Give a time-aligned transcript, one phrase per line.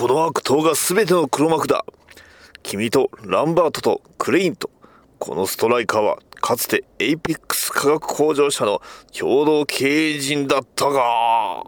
[0.00, 1.84] この悪党が全ての黒幕だ。
[2.62, 4.70] 君とランバートとクレインと、
[5.18, 8.80] このストライカーはかつてエイペックス化学工場社の
[9.12, 11.64] 共同経営陣だったが。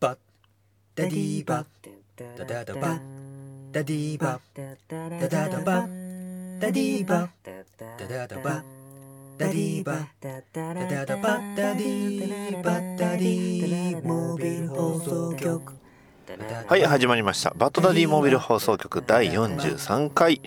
[0.00, 0.18] バッ
[0.94, 1.66] ダディバッ
[2.16, 3.00] ダダダバッ
[3.72, 8.62] ダディバッダダダバッダディバッダダダバッ
[9.36, 15.83] ダディバッダダダバッダディバッダディモービル放送局
[16.66, 16.82] はい。
[16.84, 17.52] 始まりました。
[17.54, 20.38] バッドダディモービル放送局第43回。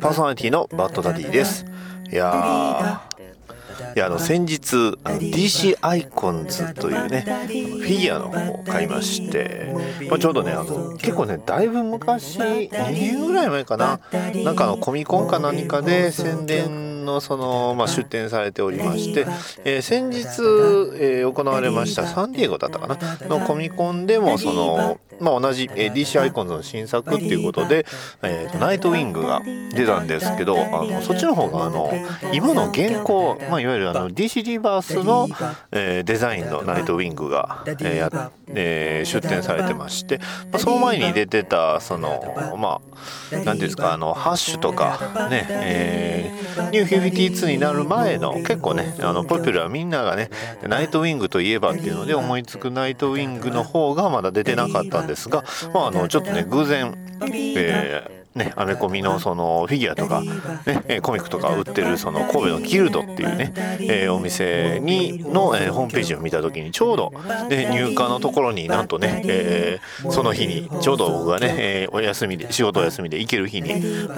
[0.00, 1.66] パーソナリティのバッドダディです。
[2.12, 3.02] いや
[3.94, 9.74] いやあの先日あの DC アイコンズというねフィギュアの方を買いまして、
[10.08, 14.00] まあ、ちょうどねあの結構ねだいぶ昔2年ぐらい前かな。
[14.44, 19.26] なんかあのコミコンか何かで宣伝のその、まあ、出展されておりまして、
[19.64, 20.18] えー先日、
[21.00, 22.98] えー行われましたサンディエゴだったかな？
[23.28, 27.86] のコミコンでもその、まあ、同じ、えー DC アイコンズの新作っていうことで、
[28.22, 29.40] えーとナイトウィングが
[29.72, 31.90] 出たんですけどあのそっちの方があの
[32.32, 35.28] 今の現行、まあ、いわゆるあの DC リバースの、
[35.72, 42.80] えーデザインのナイトウィングが、えーやえー出展されてまして、まあ、その前に出てたそのま
[43.32, 50.30] あ何ていうんですかあのハッシュとかね、えー New 52になる前の結構ねあのポピュラーみんながね
[50.62, 60.30] ナイトウィングといえばっていうので思いつくナイトウィングの方がまだ出てなかったんですが、まあ、あのちょっとね偶然、えーね、アメコミのそのフィギュアとか、ね、
[60.88, 67.12] えーコミックとか売ってるその神戸のギルドっていうね、えーお店にの、えーホームページを見た時にちょうど
[67.48, 73.76] で入荷のところになんとね、えーその日にちょうど僕がね、えーお休みで仕事お休みで行ける日に、あ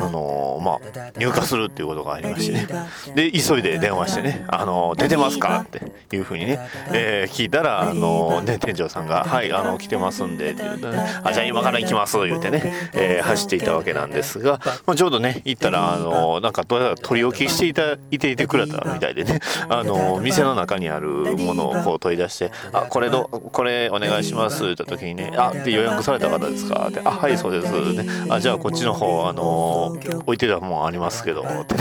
[0.09, 0.79] のーまあ、
[1.19, 2.67] 入荷するっていうことがありましてね。
[3.15, 6.59] で急いで電話してね「あのー出てますか?」っていうふうにね、
[6.93, 31.75] えー聞いたら、あのーね、店長さんが「はいあの来てますんで」って言うとね「あじゃあ今から行きます」言うてね、えー走っていたわけなんですが、まあ、ちょうどね行ったら、あのーなんかどうやら取り置きしていたいていてくれたみたいでね、あのー店の中にあるものをこう取り出して「あこれどこれお願いします」って言った時にね「あで予約された方ですか?」って「あはいそうです」ね「あじゃあこっちの方あのー置いてたもんありますけど」って。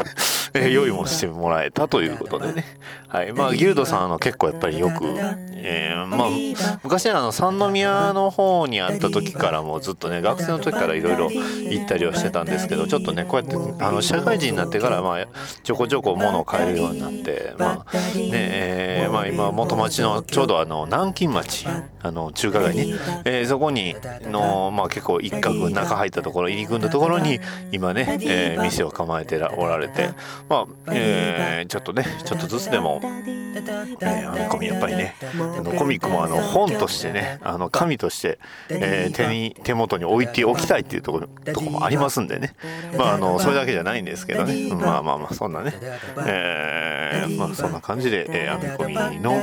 [0.58, 2.66] え ー用意もしてもらえたということでね。
[3.08, 3.32] はい。
[3.34, 5.06] まあ、ギルドさんあの結構やっぱりよく、
[5.56, 6.28] えーまあ、
[6.84, 15.26] 昔あの、三宮の方にあった時からもずっとね、学生の時からいろいろ行ったりはしてたんですけど、ちょっとね、こうやって、あの、社会人になってから、まあ、
[15.64, 21.66] ちょこちょこ物を買えるようになって、まあ、ね、えーまあ今、元町の、ちょうどあの、南京町、
[22.04, 22.88] あの、中華街ね、
[23.26, 23.96] えーそこに、
[24.30, 27.40] の、まあ結構一角、中入ったところ、入り組んだところに、
[27.72, 30.10] 今ね、えー店を構えておられて、
[30.50, 42.54] まあ、えーちょっとね、ちょっとずつでも、えー、アメコミやっぱりね、あのコミックもあの本としてね、あの紙として、えー手に手元に置いておきたいっていうところとこもありますんでね、
[42.98, 45.74] まああのそれだけじゃないんですけどね、まあまあまあそんなね、
[46.26, 49.34] えーまあそんな感じで、えーアメコミの、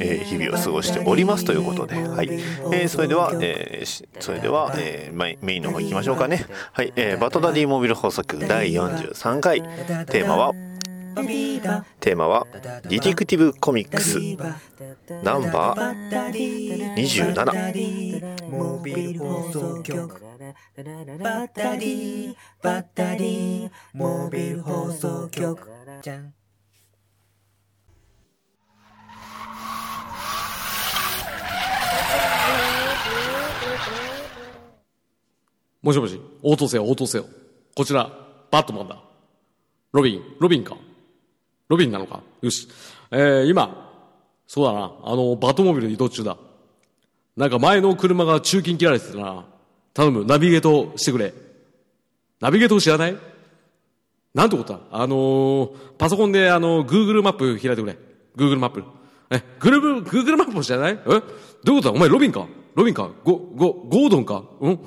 [0.00, 9.62] えー日々を過ごしておりますということで、はい、えーそれでは、えーそれでは、えーメインメインの方行きましょうかね、はい、えーバッドダディモービル放送局第43回。
[9.62, 10.51] テーマは
[12.00, 12.46] テーマは
[12.88, 14.18] 「Detective Comics
[15.22, 20.22] ナンバー27」モービル放送局。
[21.22, 25.68] バッダディバッダディモービル放送局。
[26.02, 26.34] じゃん。
[35.82, 37.26] もしもし、応答せよ、応答せよ。
[37.74, 38.08] こちら、
[38.50, 39.11] バットマンだ。
[39.92, 40.76] ロビン、ロビンか。
[41.68, 42.22] ロビンなのか。
[42.40, 42.68] よし。
[43.10, 43.90] えー、今、
[44.46, 46.36] そうだな、あの、バトモビル移動中だ。
[47.36, 49.44] なんか前の車が中金切られてたな。
[49.94, 51.34] 頼む、ナビゲートしてくれ。
[52.40, 53.16] ナビゲート知らない？
[54.34, 54.80] なんてことだ？
[54.90, 57.96] あのー、パソコンであの、Google マップ開いてくれ。
[58.36, 58.84] Google マップ。
[59.30, 60.92] え、グルー Google マップも知らない？
[60.92, 60.96] え？
[61.04, 61.90] どういうことだ？
[61.92, 62.46] お前ロビンか？
[62.74, 63.10] ロビンか？
[63.24, 64.42] ゴ、ゴ、ゴードンか？
[64.60, 64.78] うん？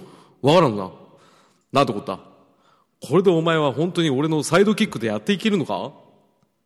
[0.41, 0.91] わからんな。
[1.71, 2.19] なんてことだ？
[3.01, 5.93] これでお前は本当に俺のサイドキックでやっていけるのか？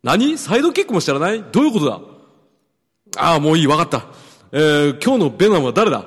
[0.03, 0.37] 何？
[0.37, 1.43] サイドキックも知らない？
[1.51, 1.99] どういうことだ？
[3.17, 4.07] ああ、もういい、わかった。
[4.51, 6.05] えー、今日のベナンは誰だ？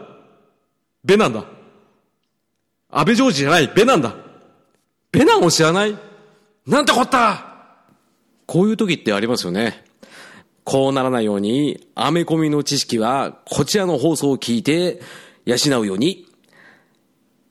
[1.04, 1.44] ベナンだ。
[2.90, 4.14] 安倍ジョージじゃない、ベナンだ。
[5.10, 5.96] ベナンを知らない？
[6.66, 7.46] なんてこった？
[8.46, 9.84] こういう時ってありますよね。
[10.64, 15.00] こうならないように、アメコミの知識は、こちらの放送を聞いて、
[15.44, 16.26] 養うように、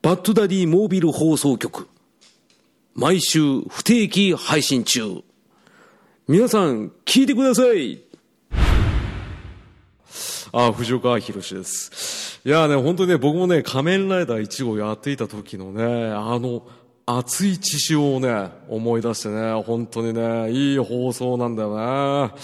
[0.00, 1.88] バッドダディモービル放送局、
[2.94, 5.22] 毎週不定期配信中。
[6.28, 8.02] 皆さん、聞いてください
[10.52, 12.40] あ、藤岡弘です。
[12.44, 16.66] いやね、本当にね、僕もね、仮面ライダー1号やっていた時のね、あの、
[17.06, 22.34] 熱い血潮をね、思い出してね、本当にね、いい放送なんだよね。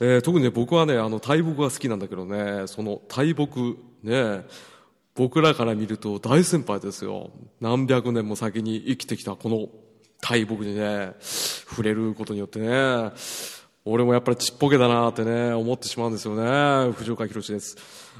[0.00, 4.46] えー特にね、僕はね、あの、大木が好きなんだけどね、その大木、ね、
[5.14, 7.30] 僕らから見ると大先輩ですよ。
[7.60, 9.68] 何百年も先に生きてきたこの
[10.20, 13.12] 大木にね、触れることによってね、
[13.84, 16.92] 俺もやっぱりちっぽけだなってね、思ってしまうんですよね。
[16.92, 17.76] 藤岡弘です。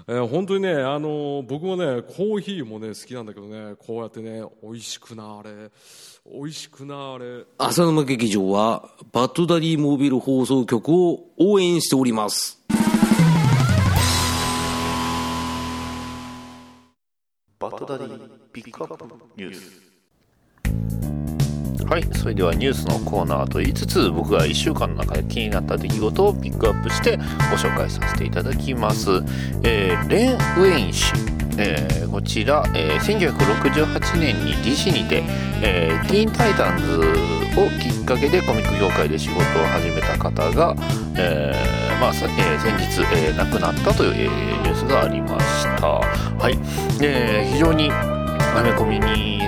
[0.07, 5.71] えー本当にね、あの僕もね、コーヒーもね、好きなんだけどね、こうやってね、美味しくなれ、
[6.25, 7.45] 美味しくなれ。
[7.59, 12.59] 浅沼劇場はバッドダディモービル放送局を応援しております。
[17.59, 18.19] バットダディ
[18.53, 19.05] ピックアップ
[19.37, 19.98] ニュース
[21.89, 27.23] はいそれではニュースのコーナーと言いつつ僕が1週間の中で気になった出来事をピックアップしてご
[27.57, 29.09] 紹介させていただきます、
[29.63, 31.15] えーレン・ウェイン氏。
[31.57, 35.23] えーこちら、えー1968年に DC にて、
[35.63, 40.75] えーティーンタイタンズをきっかけでコミック業界で仕事を始めた方が、
[41.17, 45.87] えーまあえー先日、えー亡くなったという、えーニュースがありました。
[45.89, 49.39] はい、で非常にアメコミに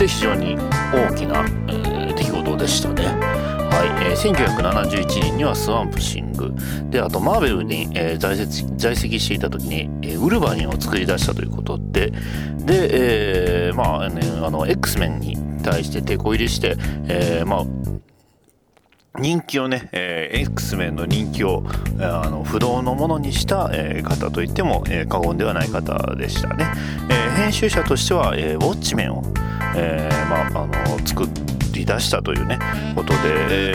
[0.00, 3.04] って非常に大きな、えー出来事でしたね。
[3.04, 6.52] はいえー1971年にはスワンプシング
[6.90, 16.76] であとマーベルに、えー在籍在籍していた時に、えーウルヴァリンを作り出したということでで、えーまあね、あの X メンに対してテコ入れして、
[17.06, 17.64] えーまあ
[19.18, 26.66] 人気をね、えー X メンの人気を、えーあの不動のものにした、えー方といっても、えー過言ではない方でしたね、
[27.10, 29.22] えー編集者としては、えーウォッチメンを、
[29.76, 31.24] えーまあ、あの作
[31.72, 32.58] り出したというね
[32.94, 33.18] ことで、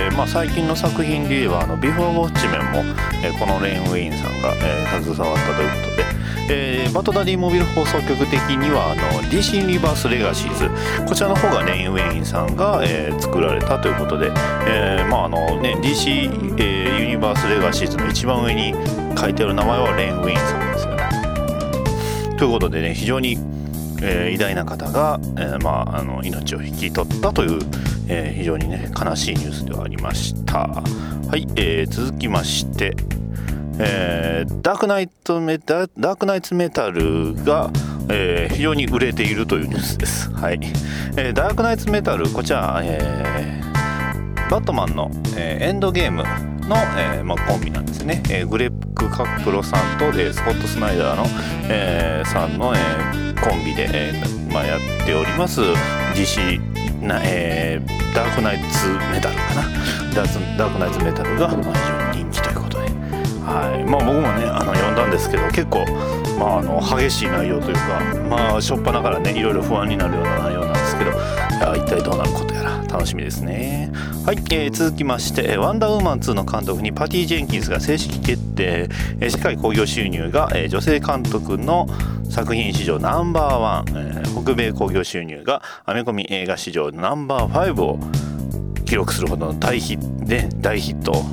[0.06, 2.80] えーまあ、最近の作品で言えばあのビフォーウォッチメンも、
[3.24, 6.04] えーこのレイン・ウェインさんが、えー携わったということで、
[6.50, 10.70] えーバトダディモビル放送局的にはあの DC ユニバースレガシーズ
[11.06, 14.32] こちらの方がレイン・ウェインさんが、えー作られたということで、
[14.68, 18.74] えーまああのね、DC、えーユニバースレガシーズの一番上に
[19.18, 22.38] 書いてある名前はレイン・ウェインさんですよね。
[22.38, 23.38] ということでね非常に、
[24.02, 27.60] えー偉大な方が、えーまあ、あの命を引き取ったという、
[28.08, 30.60] えー非常にね悲しいニュースではありました。
[30.60, 30.84] は
[31.38, 32.96] い、えー続きまして、
[33.80, 37.72] えーダークナイトメダダークナイツメタルが、
[38.10, 40.32] えー非常に売れているというニュースです。
[40.32, 40.60] はい、
[41.18, 43.66] えーダークナイツメタルこちら、えー
[44.52, 46.18] バットマンの、えーエンドゲーム
[46.68, 51.26] の、えーまあ、コンビなんですね、えーグレッグ・カップロさんと、えースコット・スナイダーの、
[51.68, 55.62] えーさんの、えーコンビで、えーまあ、やっております。
[56.16, 56.60] DC
[57.06, 59.62] な、えーダークナイツメタルかな。
[60.16, 62.86] ダーダークナイツメタルが、まあ、非常に人気ということで、
[63.46, 63.84] はい。
[63.84, 65.86] まあ、僕もねあの読んだんですけど結構、
[66.40, 72.55] まあ、あの激しい内容というかまあ初っ端からねいろいろ不安になるような内容なんですけどいや一体どうなることや
[72.96, 73.92] 楽しみですね。
[74.26, 78.90] はい、えー続きまして「ワンダーウーマン2」の監督にパティ・ジェンキンスが正式決定、
[79.20, 81.88] えー世界興行収入が、えー女性監督の
[82.30, 88.00] 作品史上ナンバーワン、えー北米興行収入がアメコミ映画史上ナンバー5を
[88.86, 91.24] 記録するほどの大ヒットで大ヒットを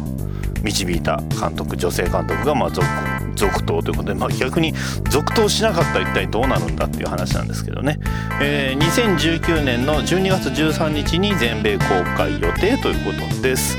[0.62, 2.86] 導いた監督女性監督がまあ続
[3.34, 4.72] 続投ということで、まあ、逆に
[5.10, 7.98] 続投しなかったら一体どうなるんだっていう話なんですけどね、
[8.40, 11.84] えー2019年の12月13日に全米公
[12.16, 13.76] 開予定ということです。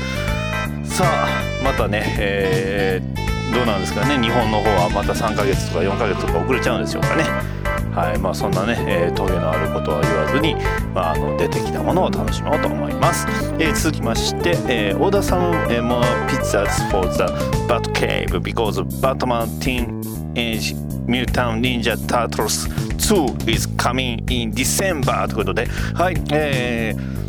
[0.84, 1.28] さあ
[1.62, 3.24] またね、えー
[3.54, 4.20] どうなんですかね。
[4.20, 7.53] 日本の方はまた3ヶ月とか4ヶ月とか遅れちゃうんでしょうかね。
[7.94, 10.56] はいまあ、そんなね、えー、トゲのあることは言わずに、
[10.92, 13.24] まあ、あの出てきたものを楽しもうと思います、
[13.60, 20.58] えー、続きまして、えー、小田さん、えー、もピッツァーズ・フォー・バト・ケー・ビコーズ・バトマ・ティン・エイ・
[21.06, 27.23] ミュータン・リンジャ・タトルズ・2 is coming in December ということではいえー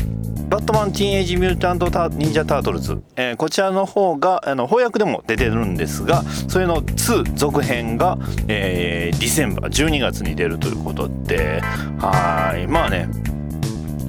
[0.50, 11.62] バットマン・ティーンエイジ・ミュータント・タ忍者・タートルズ、えーこちらの方があの翻訳でも出てるんですがそれの2続編が、えーディセンバー12月に出るということで
[12.00, 12.68] はい。
[12.68, 13.10] まあね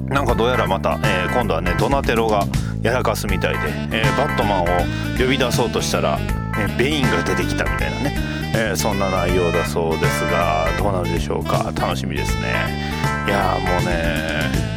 [0.08, 2.44] なんかどうやらまた、えー今度はねドナテロが
[2.82, 3.60] やらかすみたいで、
[3.98, 4.66] えーバットマンを
[5.18, 6.18] 呼び出そうとしたら、
[6.78, 8.16] ベインが出てきたみたいなね、
[8.54, 11.72] えそんな内容だそうですがどうなるでしょうか。
[11.74, 12.52] 楽しみですね。
[13.26, 14.75] いやもうね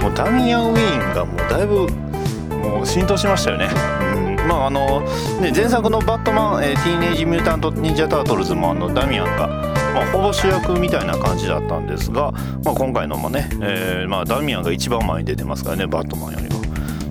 [0.00, 1.86] もうダミアン・ウィーンがもうだいぶ
[2.58, 3.68] もう浸透しましたよね。
[4.14, 5.00] うん、まああの
[5.40, 9.46] ね前作の「バットマン、えーティーンエイジ・ミュータント・ニンジャ・タートルズも」あのダミアンが、
[9.94, 12.32] まあ、ほぼ主役みたいな感じだったんですが、
[12.64, 16.58] まあ、今回のもね、えーまあ、ダミアンが一番前に出てますからねバットマンよりも。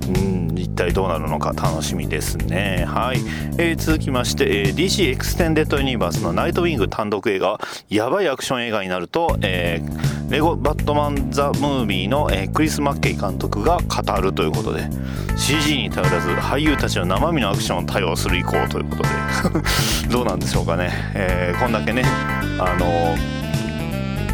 [0.07, 3.17] うん一体どうなるのか楽しみですねはい、
[3.57, 14.89] えー続きまして、えー DC エクステンデッドユニバースのナイトウィング単独映画やばいアクション映画になると、えーレゴバットマン・ザ・ムービーの、えークリス・マッケイ監督が語るということで
[15.37, 19.09] CG に頼らず俳優たちの生身のアクションを多用する意向ということで
[20.11, 22.03] どうなんでしょうかね、えーこんだけね
[22.59, 23.15] あの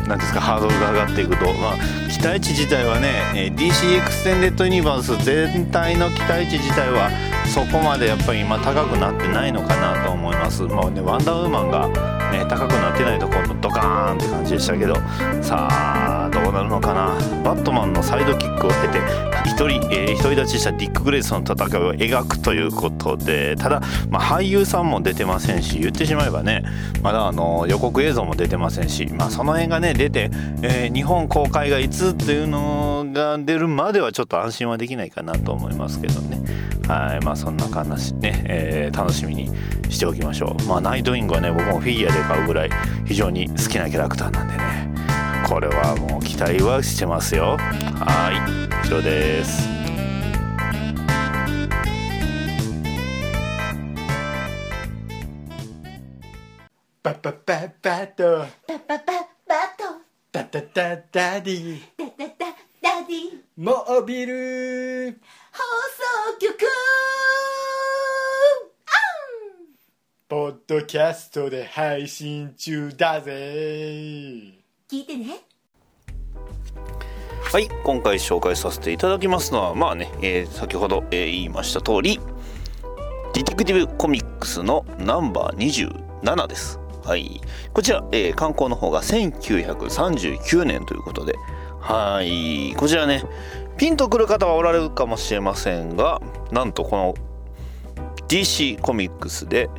[0.07, 1.77] なんですかハードルが上がっていくと、まあ、
[2.11, 7.09] 期待値自体はね、DC エクステンデッドユニバース全体の期待値自体は
[7.45, 10.63] そこまでやっぱり今高くなってないのかなと思います。
[10.63, 14.95] もうね、ワンダーウーマンが、ね、高くなってないところドカーンって感じでしたけど。
[15.41, 16.12] さあ
[16.53, 17.15] なるのかな。
[17.43, 18.99] バットマンのサイドキックを経て
[19.45, 26.63] 一人、えー独り立ちしたディック・グレイソンの戦いを描くということでただ、まあ、俳優さんも出てませんし言ってしまえばね
[27.01, 30.29] まだあの予告映像も出てませんし、まあ、その辺がね出て、
[30.61, 36.41] えー日本公開がいつっていうのが出るまではちょっと安心はできないかなと思いますけどね。
[36.87, 39.49] はいまあそんな話ね、えー楽しみに
[39.89, 40.63] しておきましょう。
[40.67, 42.69] まあナイトウィングはね僕もフィギュアで買うぐらい
[43.05, 44.93] 非常に好きなキャラクターなんでね。
[45.53, 47.57] これはもう期待はしてますよ。
[47.59, 48.31] は
[48.81, 48.87] い。
[48.87, 49.69] 以上です。
[57.03, 58.47] パパパパと。
[58.65, 59.13] パパパ
[59.45, 59.83] パと。
[60.31, 61.81] タタタダディ。
[61.99, 62.45] ダダダ
[62.81, 63.41] ダディ。
[63.55, 65.21] モービル。
[65.51, 65.59] 放
[66.31, 66.65] 送局。
[70.27, 74.62] ポッドキャストで配信中だぜ
[74.93, 75.39] 聞いてね。
[77.51, 82.19] はい今回紹介させていただきますのはまあね、えー先ほど、えー言いました通り
[83.33, 85.95] ディティクティブコミックスのナンバー
[86.27, 86.79] 27です。
[87.03, 87.41] はい。
[87.73, 91.33] こちら、えー刊行の方が1939年ということで
[91.79, 92.75] はい。
[92.75, 93.23] こちらね
[93.77, 96.21] ピンとくる方はおられるかもしれませんが
[96.51, 97.15] なんとこの
[98.27, 99.71] DC コミックスで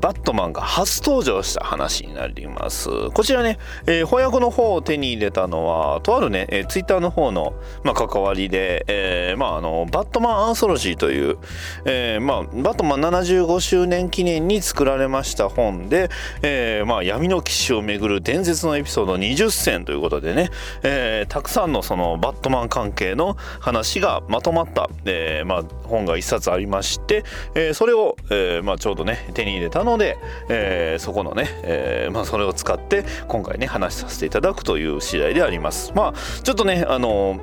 [0.00, 2.88] バットマンが初登場した話になります。
[3.10, 11.38] こちらね、えー翻訳の方を手に入れたのは、とあるね、えー、ツイッターの方の、まあ、関わりで、えーまあ、あの、バットマンアンソロジーという、
[11.84, 16.10] えーまあ、バットマン75周年記念に作られました本で、
[16.42, 20.50] えーまあ、闇の騎士をめぐる伝説のエピソード20選ということでね、
[20.82, 27.24] えーたくさんのそのバットマン関係の話がまとまった、えーまあ、本が一冊ありまして、
[27.54, 30.18] えーそれを、えーまあ、ちょうどね手に入れたのので、
[30.48, 35.92] えーそこのね、えーまあ、それを使って今回ね話させていただくという次第であります。
[35.94, 37.40] まあちょっとねあの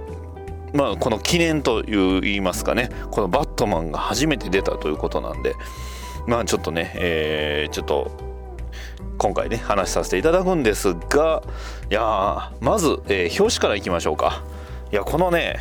[0.73, 5.55] まあ、この記念という言いますかねこのバットマンが初めて出たということなんで
[6.27, 8.11] まあちょっとね、えーちょっと
[9.17, 11.41] 今回ね話させていただくんですが
[11.89, 14.43] いやまず、えー表紙からいきましょうか
[14.91, 15.59] いやこのね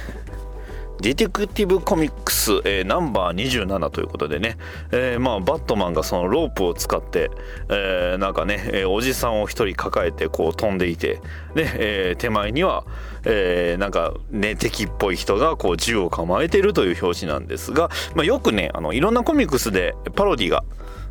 [1.01, 4.57] ディテクティブコミックス、えーナンバー27ということでね、
[4.93, 7.31] えーまあ、バットマンがそのロープを使って、
[7.69, 11.21] えーなんかね、えおじさんを一人抱えてこう飛んでいて。
[11.55, 11.67] で、
[12.11, 12.85] え手前には、
[13.25, 20.65] えーなんかね敵っぽい人がこう銃を構えてるという表紙なんですが、まあ、よくねあのいろんなコミックスでパロディが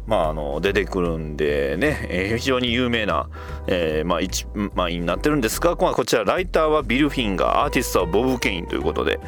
[0.05, 3.29] まあ、あの出てくるんでね、えー非常に有名な、
[3.67, 4.45] えーまあ一
[4.75, 9.19] まあ、になってるんですが、まあ、こちらライターはビル・フィンガーアーティストはボブ・ケインということで、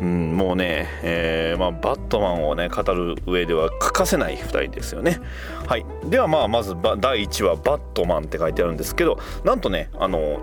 [0.00, 5.20] うん、もうね、えーまあ、バットマンをね語る上では欠かせない2人ですよね。
[5.66, 10.40] はい、ではまあまず第1話「バットマン」って書いてあるんですけどなんとねあの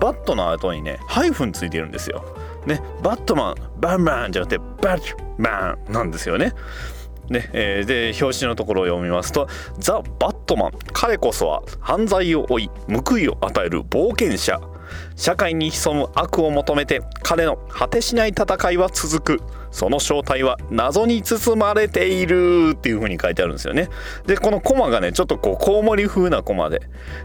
[0.00, 2.24] バットの後にねハイフンついてるんですよ。
[2.66, 6.52] ね、バットマンバンバンじゃなくてバットマンなんですよね。
[7.30, 12.70] ねえーで表紙のところを読みますと「ザ・バットマン彼こそは犯罪を追い
[13.06, 14.60] 報いを与える冒険者」
[15.16, 19.42] 社会に潜む悪を求めて彼の果てしない戦いは続く。
[19.70, 22.72] その正体は謎に包まれている。
[22.74, 23.90] っていう風に書いてあるんですよね。
[24.26, 26.80] でこのコマがねちょっとこうコウモリ風なコマで。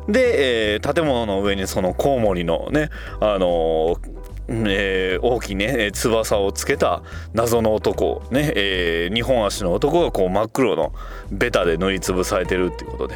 [0.09, 2.89] で、えー建物の上にそのコウモリのね
[3.21, 4.12] あのー
[4.49, 7.01] えー大きいね翼をつけた
[7.33, 10.93] 謎の男ね、え2本足の男がこう真っ黒の
[11.31, 13.15] ベタで塗りつぶされてるっていうことで。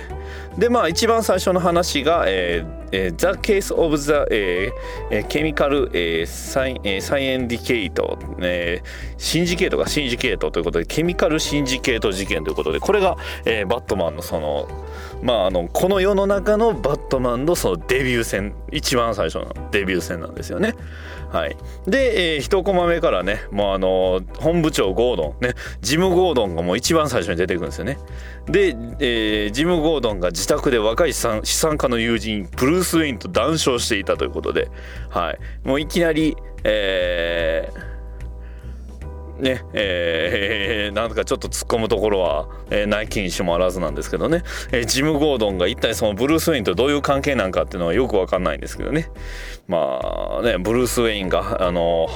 [0.57, 4.71] でまあ一番最初の話が「えーえー The Case of the、えー
[5.11, 8.87] えー Chemical、えーサイえーサイエンディケイト」えー
[9.17, 14.67] シンジケートがシンジケートということでケミカルシンジケート事件ということでこれが、えーバットマンのその
[15.21, 20.73] まああのこの世の中のバットマンのそのデビュー戦一番最初のデビュー戦なんですよね。
[21.31, 27.98] はい、で、えー、一コマ目からねもうあの本部長ゴードンねジム・ゴードンがもう一番最初に出てくるんですよね。
[28.46, 34.69] で、えージム・ゴードンが自宅で若い資産資産家の友人ブルース・ウェインと談笑していたということで、
[35.10, 37.96] はい、もういきなり、えー
[39.39, 49.10] ねえー、 なんかちょっと突っ込むところは、えー、ない気にしもあらずなんですけどね、えージム・ゴードンが一体そのブルース・ウェインとどういう関係なんかっていうのはよくわかんないんですけどね。
[49.67, 52.10] まあねブルース・ウェインがあの、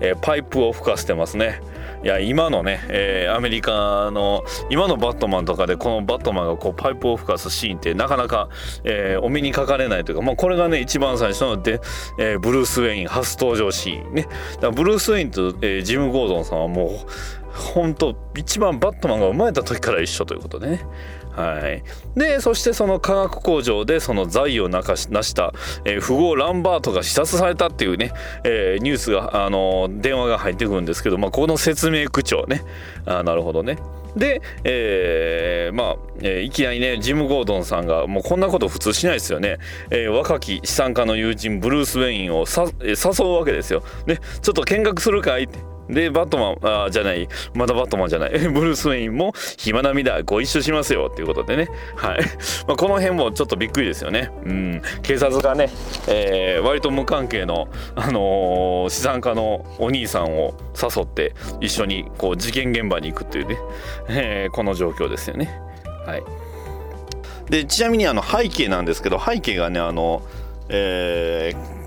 [0.00, 1.60] えーパイプを吹かせてますね。
[2.04, 8.50] いや今のね、えーアメリカの今のバットマンとかでこのバットマンがこうパイプを吹かすシーンってなかなか、
[8.84, 11.80] えーお目にかかれないというか、まあ、これがね一番最初ので、
[12.18, 14.28] えーブルース・ウェイン初登場シーンね。
[14.74, 16.98] ブルース・ウェインと、えージム・ゴードンさんはもう
[17.54, 20.80] 本当一番バットマンが生まれた時から一緒ということでね。
[21.36, 21.82] はい、
[22.18, 25.52] でそしてその化学工場でその財をなし成した、
[25.84, 28.12] えー富豪ランバートが刺殺されたっていうね、
[28.44, 32.62] えーニュースが、あのー電話が入ってくるんですけど、まあ、この説明口調ね。
[33.06, 33.78] あなるほどね。
[34.16, 39.58] で、えーまあ、えーいきなりねジム・ゴードンさんがもうこんなこと普通しないですよね、
[39.90, 45.73] えー若き資産家の友人ブルース・ウェインをさ、えー誘うわけですよ、ね、ちょっと見学するかいって。
[45.88, 47.28] でバットマンあじゃない。
[47.54, 48.30] まだバットマンじゃない。
[48.48, 50.22] ブルース・ウェインも暇なみだ。
[50.22, 51.08] ご一緒しますよ。
[51.12, 51.68] っていうことでね。
[51.96, 52.18] はい、
[52.66, 54.30] まあ、この辺もちょっとびっくりですよね。
[54.44, 54.82] うん。
[55.02, 55.70] 警察がね、
[56.08, 63.58] えー割と無関係の、あのー資産家のお兄さんを誘って一緒にこう事件現場に行くっていうね、
[64.08, 65.60] えーこの状況ですよね。
[66.06, 66.22] はい。
[67.50, 70.22] でちなみにあの背景なんですけど背景がねあの
[70.70, 71.83] えー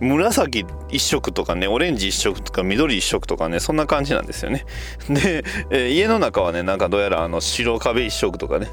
[0.00, 4.64] 紫一色とかねオレンジ一色とか緑一色とかねそんな感じなんですよね。
[5.08, 8.68] で、えー家の中はねなんかどうやらあの白壁一色とかね、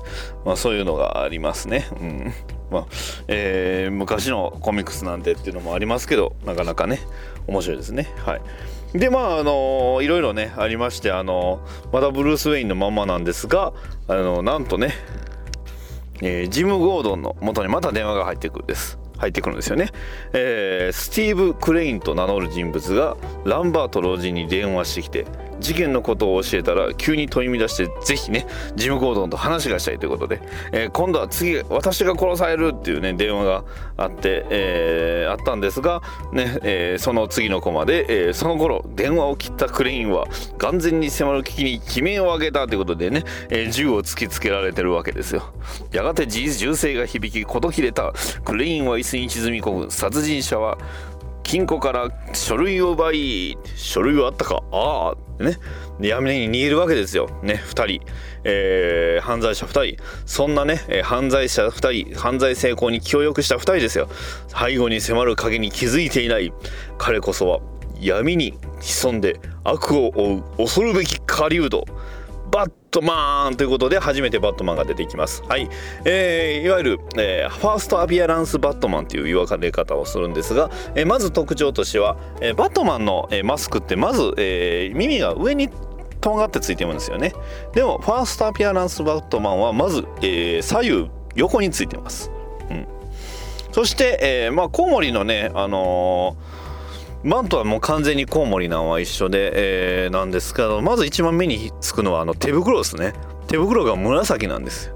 [0.45, 1.87] まあ、そういうのがありますね。
[1.99, 2.33] うん。
[2.71, 2.85] まあ
[3.27, 6.99] えー昔のコミックスなんでっていうのもありますけどなかなかね
[7.47, 8.07] 面白いですね。
[8.25, 8.41] はい。
[8.97, 11.59] でまああのいろいろねありましてあの
[11.91, 13.73] まだブルース・ウェインのまんまなんですが
[14.07, 14.93] あのなんとね
[16.21, 19.04] えージム・ゴードンの元にまた電話が入ってくるです。
[19.25, 19.89] 入ってくるんですよね、
[20.33, 25.25] えースティーブ・クレインと名乗る人物がランバート老人に電話してきて
[25.59, 30.41] 事件のことを教えたら急に取り乱してぜひねジム・ゴードンと話がしたいということで、
[30.71, 33.63] えー今度は次私が殺されるっていうね電話が
[33.97, 36.01] あって、えーあったんですが、
[36.31, 40.25] ねえーその次のコマで、えその頃電話を切ったクレインは
[40.57, 45.53] 眼前に迫る危機に悲鳴を上げたということでね、え銃を突きつけられてるわけですよ。
[45.91, 50.77] やがて銃銃声が響き事切れたクレインは椅子に沈み込む殺人者は
[51.43, 54.63] 金庫から書類を奪い書類はあったか。
[54.71, 55.57] ああね。
[55.99, 57.29] で闇に逃げるわけですよ。
[57.43, 58.05] ね2人、
[58.43, 60.03] えー犯罪者2人。
[60.25, 64.09] そんなね、犯罪者2人犯罪成功に協力した2人ですよ。
[64.47, 66.51] 背後に迫る影に気づいていない。
[66.97, 67.59] 彼こそは
[68.01, 71.85] 闇に潜んで悪を追う恐るべき狩人。
[72.55, 75.43] バットマンということで初めてバットマンが出てきます。
[75.43, 75.69] はい、
[76.05, 85.69] えーいわゆる、えーファーストアピアランスバットマンという言われ方をするんですが、えーまず特徴としては、えーバットマンの、えーマスクってまず、えー耳が上に
[86.21, 87.33] とんがってついてるんですよね。
[87.73, 92.31] でもファーストアピアランスバットマンはまず、えー左右横についてます。
[92.69, 92.87] うん、
[93.73, 96.54] そして、えーまあコウモリのねあのー
[97.25, 103.13] マントはもう完全にコウモリなんは一緒で、えーなんですけどまず一番目につくのはあの手袋ですね。
[103.47, 104.95] 手袋が紫なんですよ、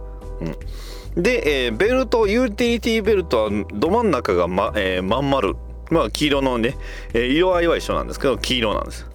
[1.15, 5.56] うん、で、えーベルトユーティリティベルトはど真ん中がま,、えーまん丸。
[5.89, 6.78] まあ黄色のね、
[7.15, 9.08] えー色合いは一緒なんですけど黄色なんです。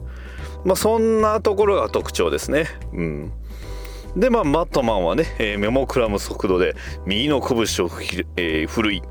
[0.64, 2.66] まあそんなところが特徴ですね。
[2.92, 3.32] うん。
[4.16, 6.74] でまあマットマンはね、えー目もくらむ速度で
[7.06, 8.02] 右の拳をふ、
[8.36, 9.02] えー振るい。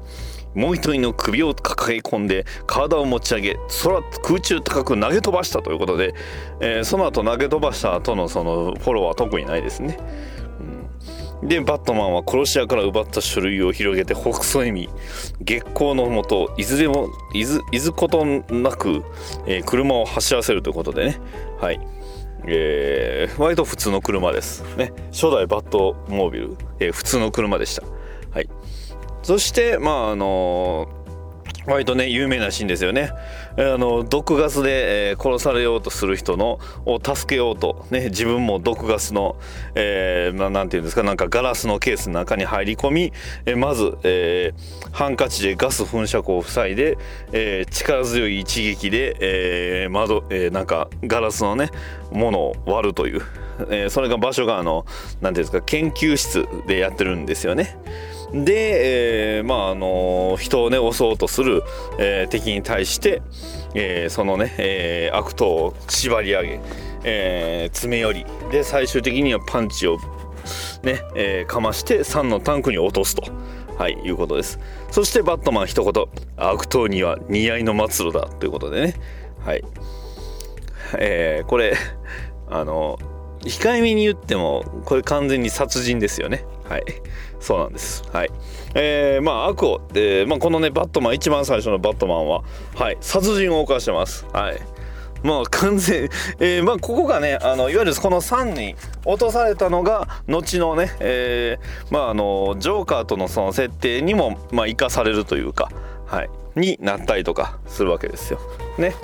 [0.55, 6.13] もう一人の首を抱え込んで体を持ち上げ空空中高く投げ飛ばしたということで、
[6.59, 9.97] えーその後投げ飛ばした後のそのフォローは特にないですね。
[11.41, 11.47] うん。
[11.47, 14.89] でバットマンは殺し屋から奪った書類を広げて北総へ見
[15.41, 19.03] 月光のもといずれもいずいずことなく、
[19.47, 21.19] えー車を走らせるということでね。
[21.59, 21.79] はい。
[22.45, 24.93] えー割と普通の車ですね。
[25.11, 27.83] 初代バットモービル、えー普通の車でした。
[29.23, 30.87] そしてまああの
[31.65, 33.11] 割とね有名なシーンですよね。
[33.55, 39.37] えあの毒ガスで、えー殺されようとする人のを助けようと、ね、自分も毒ガスの、
[39.75, 43.13] えーまあなんていうんですかなんかガラスのケースの中に入り込み、
[43.45, 46.97] えーまず、えーハンカチでガス噴射口を塞いで、
[47.31, 51.69] えー力強い一撃で、えー窓、えーなんかガラスのね
[52.11, 53.21] ものを割るという、
[53.69, 54.85] えーそれが場所があの
[55.21, 57.77] なんていうんですか研究室でやってるんですよね。
[58.33, 61.63] で、えーまああの人をね襲おうとする、
[61.99, 63.21] えー敵に対して、
[63.75, 66.59] えーそのね、えー悪党を縛り上げ、
[67.03, 69.97] えー詰め寄りで最終的にはパンチを
[70.83, 73.23] ね、えーかまして3のタンクに落とすと。
[73.77, 74.59] はい、いうことです。
[74.91, 76.05] そしてバットマン一言、
[76.37, 78.93] 悪党には似合いの末路だということでね。
[79.43, 79.63] はい。
[80.99, 81.75] えーこれ
[82.49, 82.99] あの
[83.41, 86.83] 控えめに言ってもこれ完全に殺人ですよねはい
[87.43, 88.03] そうなんです。
[88.13, 88.29] はい。
[88.73, 92.41] えー、まあ悪を、えーまあ、このねバットマン一番最初のバットマンは
[92.75, 92.97] はい。
[93.01, 94.25] 殺人を犯してます。
[94.31, 94.61] はい。
[95.23, 98.75] まあ完全、えーまあここがねあのいわゆるこの3に
[99.05, 105.69] 落とされたのが後のね、えーまああのジョーカーとのその設定にもまあ生かされるというか
[106.05, 106.29] はい。
[106.55, 108.39] になったりとかするわけですよ。
[108.77, 108.95] ね。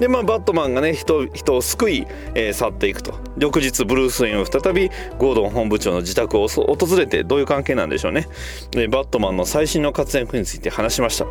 [0.00, 8.28] でまあバットマンがね人人を救い、えー去っていくと翌日ブルース・ウェインは再びゴードン本部長の自宅を訪れてどういう関係なんでしょうね
[8.70, 11.26] でバットマンの最新の活躍について話しました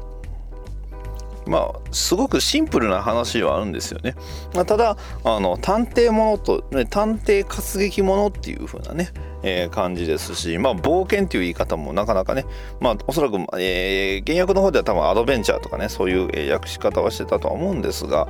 [1.46, 4.16] まあすごくシンプルな話はあるんですよね。
[4.54, 9.10] まあただあの探偵ものと、ね、探偵活劇ものっていう風なね、
[9.44, 12.46] えー感じですし、まあ冒険っていう言い方もなかなかね、
[12.80, 18.28] まあおそらく、えー原訳の方では多分アドベンチャーとかね、そういう、えー訳し方はしてたとは思うんですが、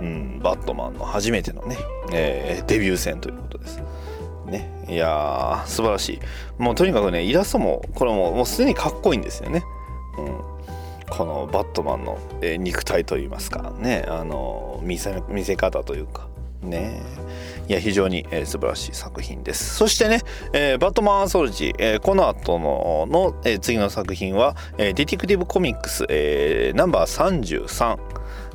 [0.00, 1.76] うん、バットマンの初めてのね、
[2.12, 3.82] えーデビュー戦ということです。
[4.46, 6.20] ね、いやー素晴らしい
[6.58, 9.62] もうとにかくねイラストもこれももうすでにかっこいいんですよね、
[10.18, 10.42] うん、
[11.12, 16.26] このバットマンの、えー肉体といいますかねあの見せ見せ方というか
[16.62, 17.02] ね。
[17.68, 19.74] いや非常に、えー素晴らしい作品です。
[19.76, 20.20] そしてね、
[20.54, 27.98] えーバットマンアンソロジー、えーこの後のの、えー次の作品は、えーディティクティブコミックス、えーナンバー33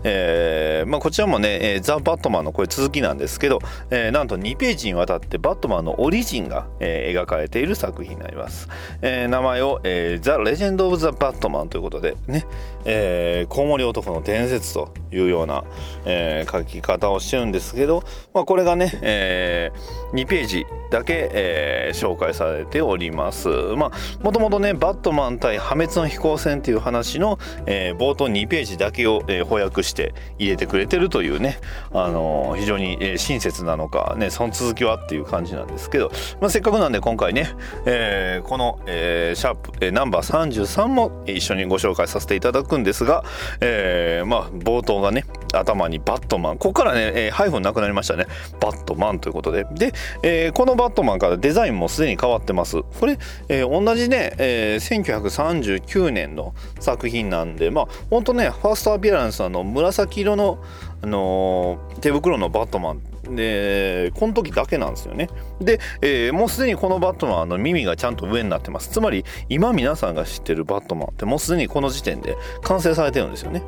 [0.10, 3.60] えーまあ、こちらもね、えーザ・バットマンのこれ続きなんですけど、
[3.92, 8.70] えーなんと2ページにわたってバットマンのオリジンが、えー描かれている作品になります、
[9.02, 12.46] えー名前を、えーザ・レジェンド・オブ・ザ・バットマンということでね、
[12.86, 15.66] えーコウモリ男の伝説というような、
[16.06, 19.72] えー書き方をしてるんですけど、まあ、これがね、え
[20.14, 23.50] 2ページだけ、えー紹介されております。
[23.50, 23.92] まあ
[24.24, 29.97] もともとねバットマン対破滅の飛行船っていう話の、えー冒頭2ページだけを、えー翻訳して
[30.38, 31.60] 入れてくれてるというね、
[31.92, 37.50] あの非常に、え親切なのかねその続きはっていう感じなんですけど、まあ、せっかくなんで今回ね、
[37.86, 43.24] えーこの、えーシャープ、えーナンバー33も一緒にご紹介させていただくんですが、
[43.62, 48.26] えまあ冒頭がね頭にバットマンここからね、えーハイフンなくなりましたね。
[48.60, 49.66] バットマンということで。
[49.72, 52.82] で、えーこのバットマンからデザインもすでに変わってます。
[53.00, 53.18] これ、
[53.50, 60.60] え同じね、え1939年の作品なんでまあ本当ねファーストアピアランスのあの紫色の、
[61.02, 63.02] あのー手袋のバットマン。
[63.36, 65.30] でこの時だけなんですよね。
[65.60, 68.90] で、えーもうすでにこのバットマンの耳がちゃんと上になってます。
[68.90, 73.64] つまり今皆さんが知ってるバットマンってもうすでにこの時点で完成されてるんですよね。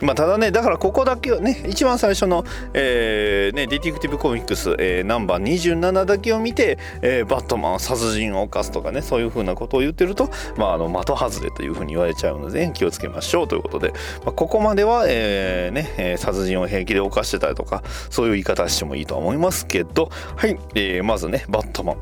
[0.00, 13.92] まあ、ただね、だからここだけをね、一番最初の、えーね、ディティクティブコミックス、えーナンバー27だけを見て、えーバットマンは殺人を犯すとかね、そういうふうなことを言ってると、まあ、あの的外れというふうに言われちゃうので、気をつけましょうということで、
[14.24, 21.96] まあ、ここまでは、えーね、殺人を平気で犯してたりとか、そういう言い方してもいいとは思いますけど、はい、えーまずね、バットマン、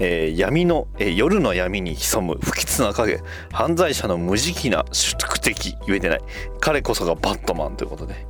[0.00, 3.20] えー闇の、えー夜の闇に潜む不吉な影、
[3.52, 6.20] 犯罪者の無慈悲な宿敵、言えてない。
[6.68, 8.26] 彼こそがバットマンということで。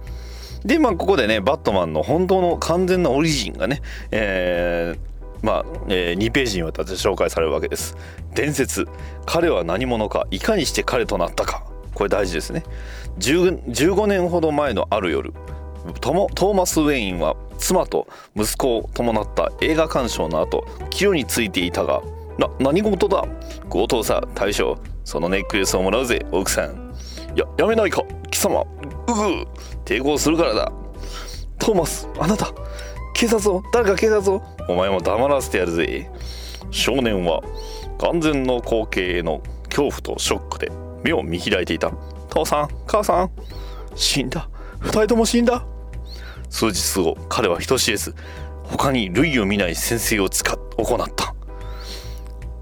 [0.64, 7.96] で、まあ、ここでね、バットマンの本当の完全なオリジンがね、えーまあ、え2ページにわたって紹介されるわけです。
[8.36, 8.86] 伝説。
[9.26, 11.64] 彼は何者か、いかにして彼となったか。
[11.94, 12.62] これ大事ですね。
[13.18, 15.34] 15年ほど前のある夜、
[16.00, 22.02] トモトーマス・ウェインは妻と息子を伴った映画鑑賞の後、帰路についていたが、
[22.38, 23.24] な、何事だ
[23.68, 24.78] 強盗さ、大将。
[25.04, 26.88] そのネックレスをもらうぜ、奥さん。
[27.38, 28.02] や、やめないか、
[28.38, 28.64] 貴様。
[29.08, 29.46] うぐ
[29.84, 30.72] 抵抗するからだ。
[31.58, 32.52] トーマスあなた
[33.12, 36.08] 警察を誰か警察をお前も黙らせてやるぜ。
[36.70, 37.42] 少年は
[37.98, 40.70] 完全の光景への恐怖とショックで
[41.02, 41.90] 目を見開いていた。
[42.28, 43.30] 父さん母さん
[43.96, 44.48] 死んだ。
[44.78, 45.66] 二人とも死んだ。
[46.48, 48.14] 数日後彼は人知れず
[48.62, 51.34] 他に類を見ない先生を使っ行った。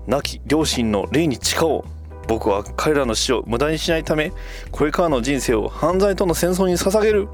[0.06, 1.84] 亡き両親の霊に誓おう
[2.26, 4.32] 僕は彼らの死を無駄にしないため
[4.72, 7.28] これからの人生を犯罪との戦争に捧げる。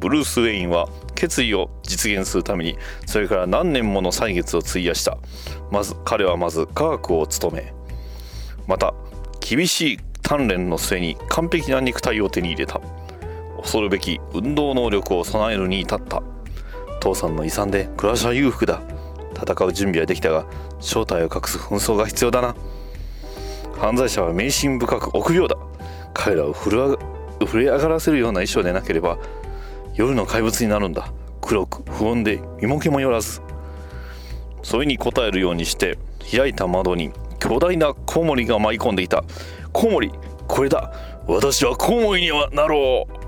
[0.00, 5.18] ブルース・ウェインは決意を実現するためにそれから何年もの歳月を費やした。
[5.70, 7.74] まず彼はまず科学を務め
[8.66, 8.94] また
[9.40, 12.80] 厳しい鍛錬の末に完璧な肉体を手に入れた。
[13.56, 16.22] 恐るべき運動能力を備えるに至った。
[17.00, 18.82] 父さんの遺産で暮らしは裕福だ。
[19.34, 20.46] 戦う準備はできたが
[20.80, 22.54] 正体を隠す紛争が必要だな。
[23.76, 25.56] 犯罪者は迷信深く臆病だ。
[26.12, 26.96] 彼らを震
[27.62, 29.18] え上がらせるような衣装でなければ
[29.94, 31.12] 夜の怪物になるんだ。
[31.40, 33.42] 黒く不穏で身も毛もよらず。
[34.62, 35.98] それに応えるようにして
[36.34, 39.24] 開いた窓に巨大なコウモリが舞い込んでいた。
[39.72, 40.10] コウモリ
[40.48, 40.92] これだ。
[41.26, 43.24] 私はコウモリにはなろう。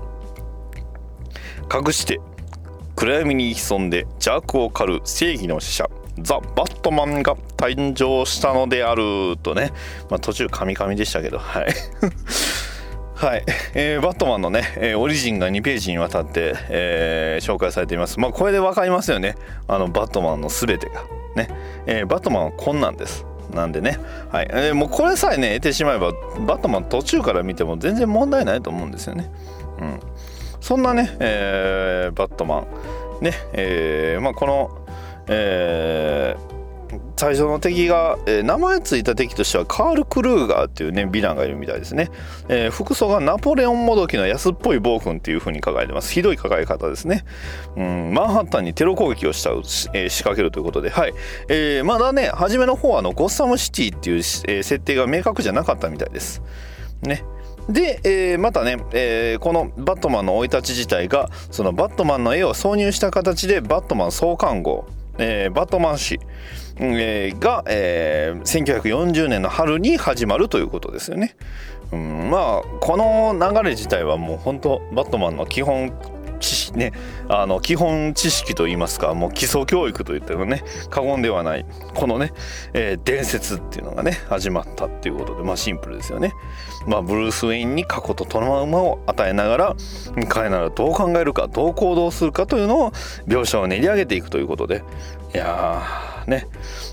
[1.71, 2.19] 隠して
[2.95, 5.89] 暗闇に潜んで邪悪を狩る正義の使者。
[6.19, 9.71] ザ・バットマンが誕生したのであるとね、
[10.09, 11.67] まあ、途中カミカミでしたけどはい。
[13.15, 18.19] はい、えーバットマンのね、えーオリジンが2ページにわたって、えー紹介されています。
[18.19, 19.35] まあこれで分かりますよね。
[19.67, 21.03] あのバットマンの全てが。
[21.35, 21.49] ね、
[21.87, 23.25] えバットマンはこんなんです。
[23.51, 23.97] なんでね、
[24.31, 24.47] はい。
[24.51, 26.11] えもうこれさえね得てしまえば
[26.45, 29.31] バットマン途中から見ても全然問題ないと思うんですよね。
[29.81, 29.99] うん。
[30.61, 32.65] そんなね、えーバットマ
[33.21, 33.23] ン。
[33.23, 33.33] ね。
[33.53, 34.86] えまあこの
[35.27, 36.57] えー
[37.19, 42.11] 最初の敵が、えー名前ついた敵としてはカール・クルーガーっていうねヴィランがいるみたいですね、
[42.47, 46.13] えー服装がナポレオンもどきの安っぽい暴君っていう風に書かれてます。
[46.13, 47.25] ひどい書かれ方ですね、
[47.75, 50.91] うん、マンハッタンにテロ攻撃をした、えー仕掛けるということで。
[50.91, 51.13] はい、
[51.49, 56.43] えーまだね初めの方はあのゴッサムシティっていう、えー設定が明確じゃなかったみたいです。
[57.01, 57.23] ね。
[57.67, 64.87] で、えーまたね、えーこのバットマンの生い立ち自体がそのバットマンの絵を挿入した形でバットマン創刊号、
[65.17, 66.19] えーバットマン氏、
[66.79, 71.35] えーが、えー1940年の春に始まるということですよね。
[71.91, 75.91] うん、まあこの流れ自体はもう本当バットマンの基本
[76.37, 76.93] 知識ね
[77.29, 82.33] あの基本知識といいますかもう基礎教育といってもね過言ではないこのね、
[82.73, 86.33] えー伝説っていうのがね始まったっていうことでまあシンプルですよね。
[86.87, 89.75] まあ、ブルース・ウェインに過去とトラウマを与えながら
[90.29, 92.91] 彼ならどう考えるかどう行動するかというのを
[93.27, 94.83] 描写を練り上げていくということで
[95.33, 95.83] いや
[96.27, 96.45] ね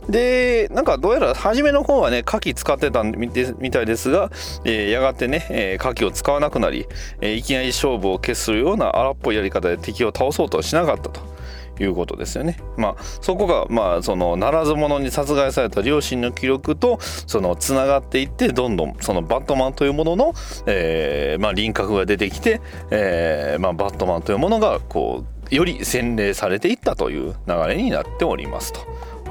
[0.08, 4.30] でなんかどうやら初めの方はね火器使ってたみたいですが、
[4.64, 6.86] えーやがてね、えー火器を使わなくなり、
[7.20, 11.34] えーいきなり勝負を決するような荒っぽいやり方で敵を倒そうとはしなかったと。
[11.80, 12.58] いうことですよね。
[12.76, 20.34] まあそこがまあそのならず者に殺害された両親の記録とそのつながっていってどんどんそのバットマンというものの、
[20.66, 28.80] えーまあ、輪郭が出てきて、えーまあ、バットマンというものがこうより洗礼されていったという流れになっておりますと。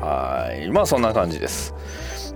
[0.04, 0.70] はい。
[0.70, 1.74] まあそんな感じです。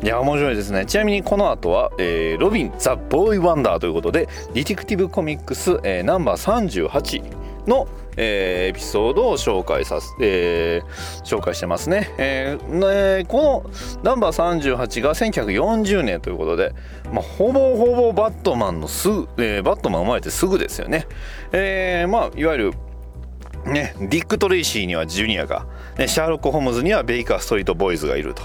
[0.03, 0.85] いや面白いですね。
[0.85, 13.71] ちなみにこの後は、えーロビン・ザ・ボーイ・ワンダーということでディティクティブ・コミックス、えーナンバー38の、えーエピソードを紹介させ、えー紹介してますね,、えーねこの
[14.03, 16.73] ナンバー38が1940年ということで、
[17.11, 21.07] まあ、ほぼほぼバットマンのすぐ、えーバットマン生まれてすぐですよね、
[21.51, 22.73] えーまあいわゆる
[23.67, 25.65] ね、ディック・トレイシーにはジュニアが、
[25.97, 28.43] ね、シャーロック・ホームズにはベイカー・ストリート・ボーイズがいると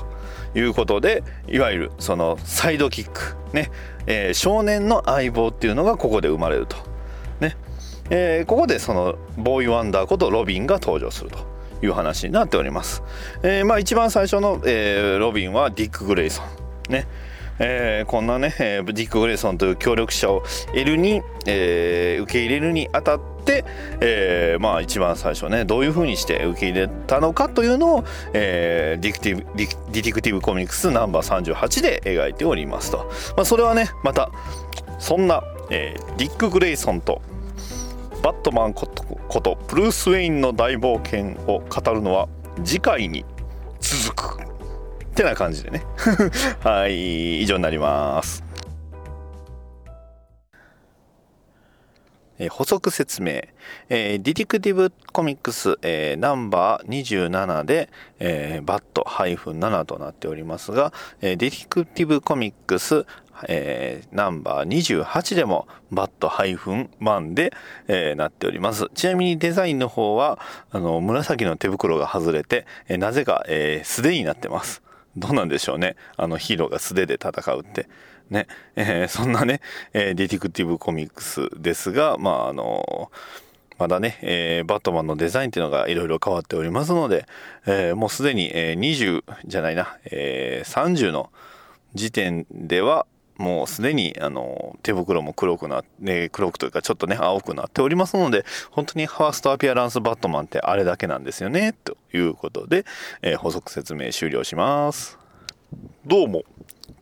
[0.58, 3.70] いうことでいわゆるそのサイドキック、ね
[4.06, 6.76] えー少年の相棒っていうのがここで生まれると、
[7.40, 7.56] ね
[8.10, 11.38] えーここでそのボーイ・ワンダーことロビンが登場すると
[11.82, 13.02] いう話になっております、
[13.42, 17.06] えーまあ、一番最初の、えーロビンはディック・グレイソンね。
[17.58, 23.64] えーこんなね、えーディック・グレイソンという協力者を得るに、えー受け入れるにあたって、
[24.00, 34.30] えーまあ一番最初ねどういうふうにして受け入れたのかというのを、えーディクティブディテクティブコミックスナンバー38で描いておりますと、まあ、それはねまた
[34.98, 37.22] そんな、えーディック・グレイソンと
[38.22, 42.28] バットマンことブルース・ウェインの大冒険を語るのは
[42.64, 43.24] 次回に
[43.80, 44.51] 続く。
[45.12, 45.84] ってな感じでね。
[46.64, 48.42] はい以上になります。
[52.38, 53.42] え補足説明、
[53.90, 63.04] えーディティクティブコミックス、えーナンバー27で、えーバット -7 となっておりますが、えディティクティブコミックス
[63.48, 67.52] えーナンバー28でもバットハイフンマンで、
[67.86, 68.88] えーなっております。
[68.94, 70.38] ちなみにデザインの方は
[70.70, 74.80] あの紫の手袋が外れて、えなぜか、えー素手になってます。
[75.16, 75.96] どうなんでしょうね。
[76.16, 77.88] あのヒーローが素手で戦うって。
[78.30, 78.46] ね、
[78.76, 79.60] えーそんなね、
[79.92, 83.10] えーディティクティブコミックスですがまああの
[83.78, 87.26] まだね、えーバットマンのデザインっていうのがいろいろ変わっておりますので、
[87.66, 91.30] えーもうすでに、えー20じゃないな、えー30の
[91.94, 93.06] 時点では
[93.42, 102.84] もうすでにあの手袋も黒くなって、黒くというかちょっとね青くなっておりますので本当にファーストアピアランスバットマンってあれだけなんですよねということで、
[103.20, 105.18] えー補足説明終了します。
[106.06, 106.44] どうも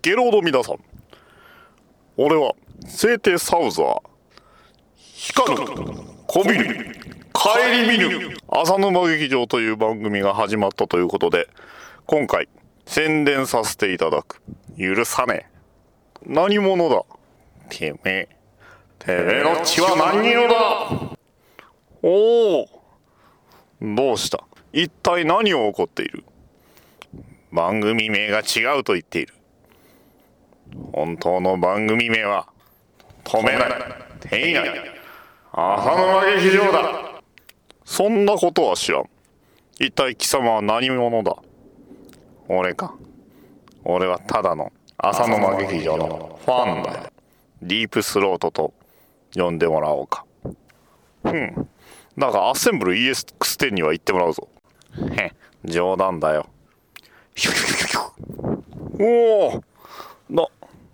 [0.00, 0.78] ゲロード皆さん。
[2.16, 2.54] 俺は
[2.86, 4.00] 聖帝サウザー
[4.96, 5.66] 光る
[6.26, 6.94] こびる
[7.34, 11.48] 帰り見ぬ浅沼劇場という番組が始まったということで
[12.06, 12.48] 今回
[12.86, 14.40] 宣伝させていただく
[14.78, 15.59] 許さねえ。
[16.26, 17.02] 何者だ？
[17.68, 18.28] てめえ。
[18.98, 21.16] てめえの血は何色だ？
[22.02, 22.66] おお。
[23.80, 24.44] どうした？
[24.72, 26.24] 一体何を起こっている？
[27.52, 29.34] 番組名が違うと言っている。
[30.92, 32.46] 本当の番組名は
[33.24, 33.70] 止めない。
[34.20, 34.70] 手いない。
[35.52, 37.22] 浅沼劇場だ。
[37.84, 39.04] そんなことは知らん。
[39.80, 41.34] 一体貴様は何者だ？
[42.48, 42.94] 俺か？
[43.84, 44.70] 俺はただの
[45.02, 47.10] 浅沼劇場のファンだ
[47.62, 48.74] ディープスロートと
[49.34, 50.26] 呼んでもらおうか。
[51.24, 51.68] うん。
[52.18, 54.48] だがアッセンブル EX10 には行ってもらうぞ。
[55.16, 55.32] へ
[55.64, 56.46] 冗談だよ。
[57.34, 59.64] ヒュヒュヒュヒュおお
[60.28, 60.46] な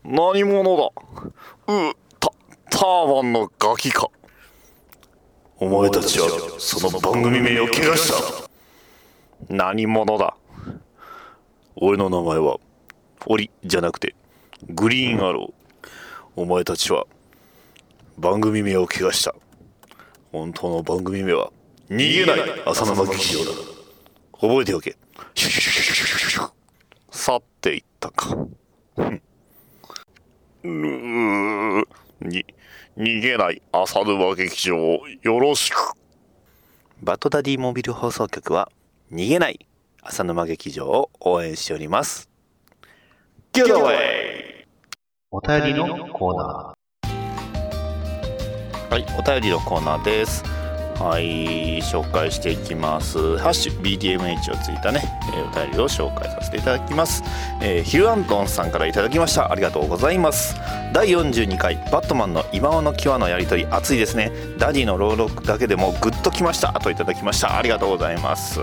[0.04, 0.90] 何者だ。
[1.66, 2.30] うた
[2.70, 4.08] ターバンのガキか。
[5.58, 8.48] お前たちはその番組名を怪我した。
[9.48, 10.36] 何者だ。
[11.74, 12.58] 俺の名前は
[13.20, 14.14] 堀じゃなくて
[14.68, 15.90] グリーンアロー。
[16.36, 17.06] お前たちは
[18.18, 19.34] 番組名を怪我した。
[20.32, 21.50] 本当の番組名は
[21.88, 23.50] 逃げない浅沼劇場だ。
[24.32, 24.96] 覚えておけ。
[25.34, 26.50] シュシュシュシュシュシュシュ
[27.10, 28.36] 去っていったか。
[28.96, 29.22] うん。
[30.64, 31.84] うー
[32.20, 32.44] に
[32.98, 35.92] 逃げない浅沼劇場をよろしく。
[37.02, 38.70] バッドダディモビル放送局は
[39.12, 39.66] 逃げない
[40.02, 42.28] 浅沼劇場を応援しております。
[45.30, 46.76] お便りのコーナー。
[48.90, 50.44] はいお便りのコーナーです
[50.98, 53.36] はい紹介していきます。
[53.36, 55.02] ハッシュ BDMH をついたね、
[55.34, 57.22] えーお便りを紹介させていただきます、
[57.60, 59.52] えーヒルアントンさんからいただきました。
[59.52, 60.56] ありがとうございます。
[60.92, 64.32] 第42回バットマンの今際の際のやりとり熱いですね。
[64.58, 66.72] ダディの朗読だけでもグッときました。
[66.72, 67.58] といただきました。
[67.58, 68.60] ありがとうございます。
[68.60, 68.62] い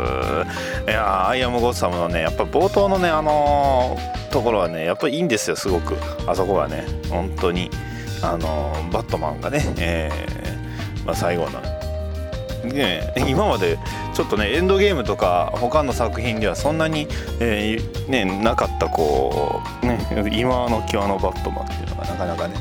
[0.90, 5.96] やアイアムゴッサムのねやっぱ冒頭のねあのーところはねやっぱりいいんですよすごく。
[6.26, 7.70] あそこはね本当に
[8.24, 11.62] あのーバットマンがね、えーまあ、最後の
[12.64, 13.78] ね、今まで
[14.14, 17.08] ちょっとねエンドゲームとか他の作品ではそんなに、
[17.40, 20.00] えーね、なかったこう、ね、
[20.32, 22.56] 今の際のバットマンっていうのがなかなかね、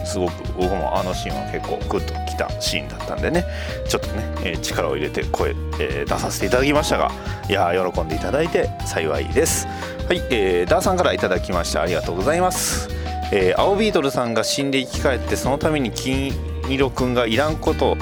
[0.00, 3.44] うん、すごく僕もあのシーンは結構グッときたシーンだったんでね
[3.88, 5.50] ちょっとね、えー力を入れて声、
[5.80, 7.10] えー出させていただきましたが
[7.48, 9.66] いやー喜んでいただいて幸いです。
[10.08, 12.88] はい、えーダーさんからいただきましたありがとうございます。
[13.32, 16.32] えー青ビートルさんが死んで生き返ってそのために金
[16.68, 17.96] 色くんがいらんこと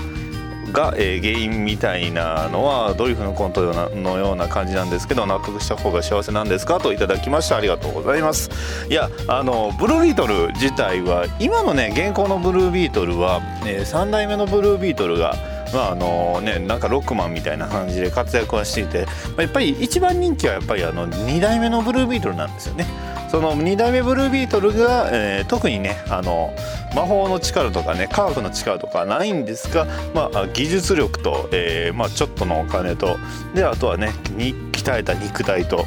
[0.75, 3.63] が、えー原因みたいなのはドリフのコント
[3.95, 8.51] のような感じなんですけど納得した方が幸せなんですかといただきましたありがとうございます
[8.91, 15.35] いやあのブルービートル自体は今のね現行のブルービートルは、え3代目のブルービートルが
[15.73, 19.07] まああのね、なんかロックマンみたいな感じで活躍はしていて、
[19.37, 22.87] まやっぱり一番人気はやっぱりあの2代目のブルービートルなんですよね。
[23.35, 26.55] その2代目ブルービートルが、えー特にねあの
[26.95, 33.17] 魔法の力とかね科学の力とかないんですが、まあ、技術力と、えーまあ、ちょっとのお金と
[33.53, 35.85] であとはねに鍛えた肉体と。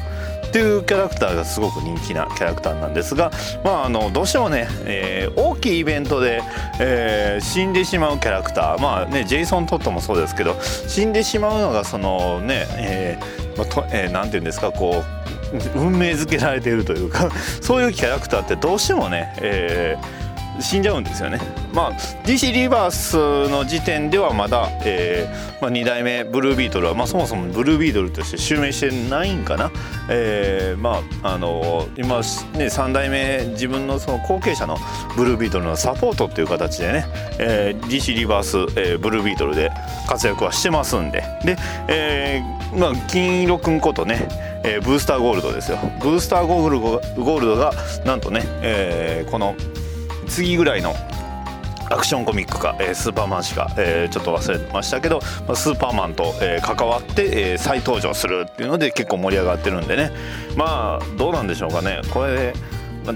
[0.48, 3.30] っていうキャラクターがすごく人気なキャラクターなんですが、
[3.64, 6.42] まあ、あのどうしてもね、えー大きいイベントで、
[6.80, 13.48] えー死んでしまうキャラクターまあねジェイソン・トットもそうですけど死んでしまうのがそのね、えー
[13.92, 15.18] えーていうんですかこう
[15.74, 20.28] 運命づけられているというか そういうキャラクターってどうしてもね、えー
[20.60, 21.38] 死んじゃうんですよね。
[21.72, 21.92] まあ
[22.24, 23.16] DC リバース
[23.48, 29.70] の時点ではまだ、えーまあ、2代目ブルービートルは、まあ、そもそもブルービートルとして襲名してないんかな、
[30.10, 34.78] えーまああの今ね3代目自分のその後継者の
[35.16, 37.06] ブルービートルのサポートっていう形でね、
[37.38, 39.70] えー DC リバース、えーブルービートルで
[40.08, 41.22] 活躍はしてますんで。
[41.44, 41.56] で、
[41.88, 44.28] えーまあ、金色くんことね
[44.64, 45.78] えーブースターゴールドですよ。
[46.00, 47.72] ブースターゴールゴールドが
[48.04, 49.54] なんとね、えーこの
[50.26, 50.94] 次ぐらいの
[51.90, 60.10] アクションコミックか、えースーパーマンしか、えーちょっと忘れてましたけど、まあスーパーマンと、えー関わって、えー再登場するっていうので結構盛り上がってるんでね。
[60.56, 62.02] まあどうなんでしょうかね。
[62.12, 62.52] これ、
[63.06, 63.14] まあ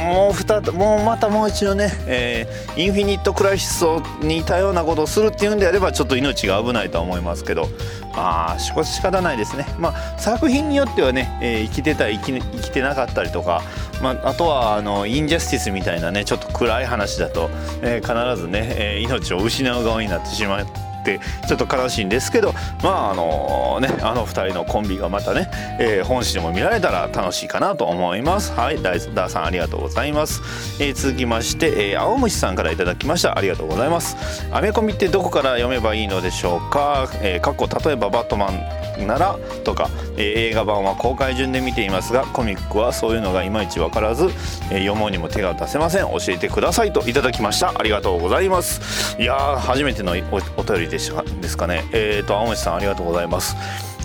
[0.00, 3.82] もう二もうまたもう一度ね、えーインフィニット・クライシス
[4.22, 7.68] に似たようなことをするっていうんであればちょっと命が危ないとは思いますけど
[8.14, 9.66] まあしこ仕方ないですね。
[9.78, 13.62] まあ作品によってはね、えー生きてたり生きてなかったりとか、
[14.02, 17.50] まあ、あとはあのインジャスティスみたいなねちょっと暗い話だと、
[17.82, 20.89] えー必ずね、え命を失う側になってしまう。
[21.00, 28.52] ってちょっと悲しいんですけどまああのねあの二人のコンビがまたね、えー本誌でも見られたら楽しいかなと思います。
[28.52, 30.40] はいダイダーさんありがとうございます、
[30.82, 33.36] えー続きまして、えー青虫さんからいただきました。
[33.36, 34.16] ありがとうございます。
[34.50, 46.02] アメコミってどこから読めばいいのでしょうか、えー、過去例えばバットマンならとか、えー映画版は公開順で見ていますがコミックはそういうのがいまいち分からず、えー読もうにも手が出せません。
[46.06, 47.72] 教えてくださいといただきました。
[47.76, 49.16] ありがとうございます。
[49.20, 50.12] いやー初めての
[50.56, 51.84] おお便りでしたですかね。
[51.92, 53.56] えっ、と青虫さんありがとうございます。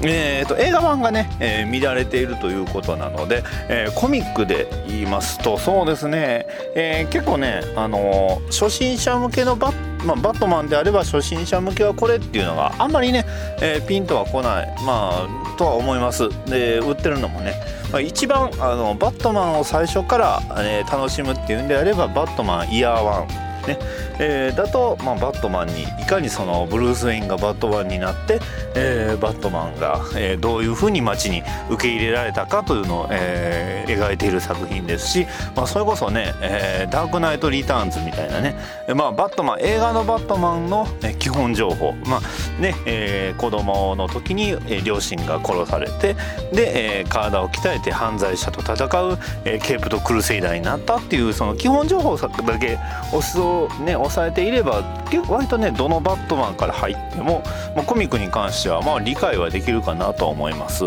[0.03, 13.25] えー、と映画版がね、えー見られているということなので、えーコミックで言いますとそうですね、えー結構ね、あのー初心者向けのバッ,、まあ、バットマンであれば初心者向けはこれっていうのがあんまりね、
[13.61, 16.27] えピンとは来ないまあとは思います。
[16.45, 17.53] で売ってるのもね、
[17.91, 23.78] まあ、一番あのバットマンを最初から、え楽しむっていうんであればバットマンイヤーワンね。
[24.20, 28.39] えーだと、まあ、バットマンにいかにそのブルース・ウェインがバットマンになって、
[28.76, 38.55] えーバットマンが、えーどういうふうに街に受け入れられたかというのを、えー描いている作品ですし、まあ、それこそね、えーダークナイト・リターンズ」みたいなね、
[38.95, 40.88] まあ、バットマン映画のバットマンの、
[41.20, 46.16] 基本情報、まあねえー子供の時に、両親が殺されて
[46.51, 52.78] で、えー体を鍛えて犯罪者と戦う、えーケープとクルセイダーになったっていうその基本情報だけ
[53.11, 57.43] 押すをね押さえていれば結構割とねどのバットマンから入っても、
[57.75, 60.85] まあ、コミックに関してはまあ理解はできるかなと思います。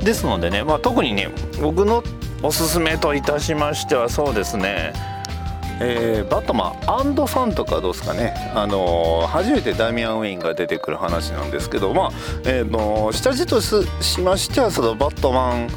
[0.00, 2.02] ですのでね、まあ、特にね僕の
[2.42, 4.92] おすすめといたしましてはそうですね
[5.80, 12.10] えーバットマンアンドファンとかどうですかね、あのー初めてダミアン・ウェインが出てくる話なんですけどまあ、
[12.44, 15.68] えーの下地としましてはそのバットマン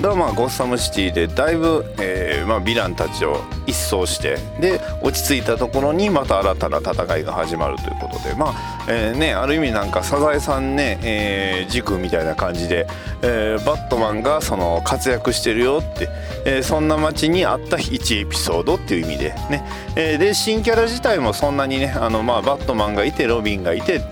[0.00, 12.86] が、まあ、ゴッサムシティでだいぶ、えーまあ、ヴィランたちを一掃してで落ち着いたところにまた新たな戦いが始まるということでまあ、えーね、ある意味なんかサザエさんね、えー軸みたいな感じで、
[13.22, 16.08] えーバットマンがその活躍してるよって、
[16.44, 19.64] えーそんな街にあった1エピソードっていう意味でね、
[19.96, 24.02] えーで新キャラ自体もそんなにねあの、まあ、バットマンがいてロビンがいて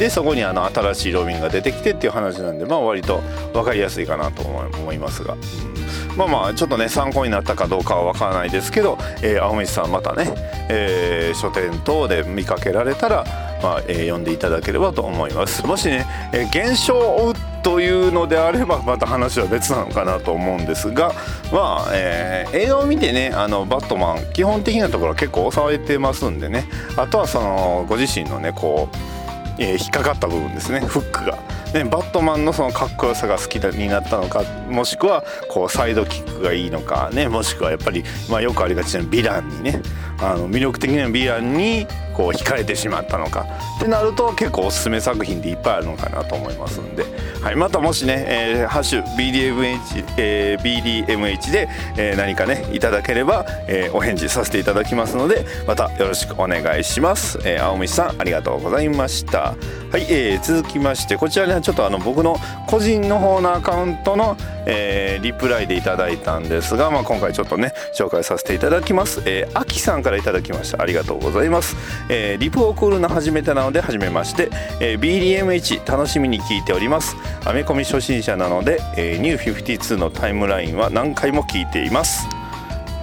[0.00, 3.20] でそこにあの新しいロビンが出てきてっていう話なんでまあ割と
[3.52, 6.16] 分かりやすいかなと思いますが、うん。
[6.16, 10.32] まあまあちょっとね参考になったかどうかは分からないですけど、えー青道さんまたね、
[10.70, 13.24] えー書店等で見かけられたら、
[13.62, 15.66] まあえー読んでいただければと思います。
[15.66, 21.12] もしね、えー現象を追うというのであればまた話は別なのかなと思うんですが
[21.52, 26.64] まあ、えー映画を見てねあのバットマン基本的なところは結構抑えてますんでね。
[26.96, 29.19] あとはそのご自身のねこう
[29.60, 30.80] え引っかかった部分ですね。
[30.80, 31.38] フックが、
[31.74, 39.82] ね、バットマンのそのかっこよさが好きになったのかもしくはこうサイドキックがいいのかねもしくはやっぱり、まあ、よくありがちなヴィランにね
[40.20, 43.46] あの魅力的なヴィランにこう惹かれてしまったのか。
[43.76, 47.04] ってなると結構おすすめ作品でいっぱいあるのかなと思いますんで、
[47.42, 59.54] はい、またもしね、えーハッシュ BDMH,、えー BDMH で、えー何かねいただければ、えーお返事させていただきますのでまたよろしくお願いします、えー青虫さんありがとうございました。
[59.90, 62.36] はい、えー続きましてこちらにはちょっとあの僕の
[62.68, 70.80] 個人の方のアカウントの、えーリプライでいただいたんですが、まあ、今回ちょっとね紹介させていただきます、えー、アキさんからいただきました。
[70.80, 71.76] ありがとうございます、
[72.08, 77.16] えーリプを送るの初めてなので初めまして、えー BDMH 楽しみに聞いております。
[77.44, 82.39] アメコミ初心者なので、えー、ニュー52のタイムラインは何回も聞いています。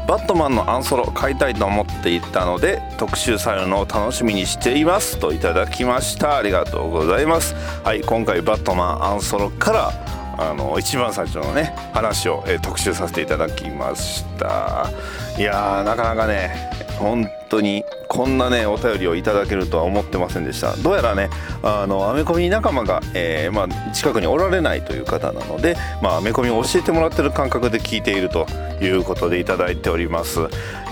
[0.07, 6.37] バットマンのアンソロ買いたいと思っていたので特集されるのを楽しみにしていますといただきました。
[6.37, 7.55] ありがとうございます。
[7.83, 9.91] はい今回バットマンアンソロから
[10.37, 14.89] あの一番最初のね話を、えー特集させていただきました。
[15.37, 20.75] いやーなかなかね本当にこんなねお便りをいただけるとは思ってませんでした。
[20.77, 21.29] どうやらね
[21.63, 28.47] あのアメコミ仲間が、えーまあ、近くにおられないという方なので、まあ、アメコミを教えてもらってる感覚で聞いていると
[28.81, 30.39] いうことでいただいております。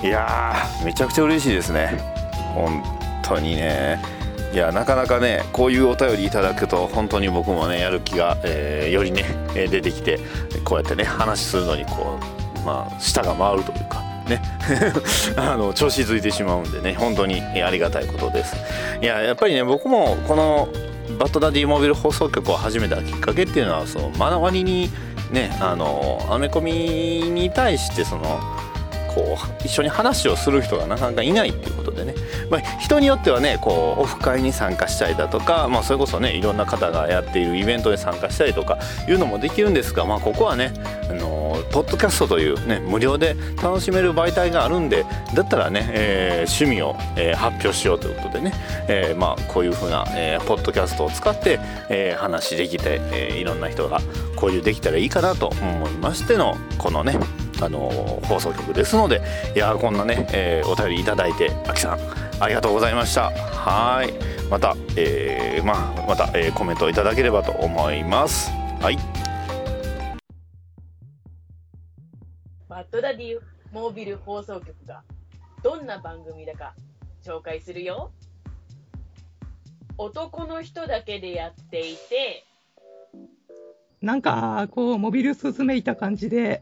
[0.04, 2.00] いやーめちゃくちゃ嬉しいですね。
[2.54, 2.84] 本
[3.24, 4.00] 当にね。
[4.54, 9.26] いやなかなかねこういうお便りいただくと本当に僕もねやる気が、えーよりね
[9.56, 10.20] え出てきて
[10.64, 12.20] こうやってね話するのにこ
[12.64, 14.05] うまあ舌が回るというか。
[14.28, 14.42] ね。
[15.38, 18.56] あの調子づいてしまうんでね本当にありがたいことです。
[19.02, 20.68] いややっぱりね僕もこの
[21.20, 24.90] バッドダディモビル放送局を始めたきっかけっていうのはその周りに
[25.32, 28.40] ねあのアメコミに対してその
[29.16, 32.14] こう一緒に話をする人がなかなかいないっていうことでね、
[32.50, 40.74] まあ、人によってはねこうオフ会に参加したりだとか、まあ、それこそねいろんな方がやっているイベントで参加したりとかいうのもできるんですが、まあ、ここはね
[41.10, 48.54] あのポッドキャストという、ね、無料で楽しめる媒体があるんでだったらね、えー趣味を、えー発表しようということでね、
[48.88, 51.60] えーまあ、こういうふうな、えーポッドキャストを使って、
[51.90, 54.00] えー話できて、えーいろんな人が
[54.36, 57.20] 交流できたらいいかなと思いましてのこのね
[57.62, 57.80] あの
[58.24, 59.22] 放送局ですので
[59.56, 62.00] いやこんなね、えーお便りいただいてあきさん
[62.40, 63.32] ありがとうございました。
[63.32, 64.14] はい。
[64.50, 68.52] また、えーまあ、また、えーコメントいただければと思います。
[68.82, 68.98] はい。
[72.86, 73.40] ッドダディ
[73.72, 75.04] モービル放送局が
[75.64, 76.74] どんな番組だか
[77.24, 78.12] 紹介するよ。
[79.98, 82.46] 男の人だけでやっていて、
[84.02, 86.62] なんか、こう、モビルスーツめいた感じで、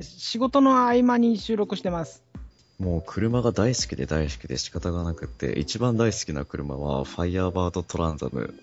[0.00, 2.24] 仕事の合間に収録してます。
[2.80, 8.54] もう車が大好きで大好きで仕方がなくて、一番大好きな車はファイヤーバードトランザム。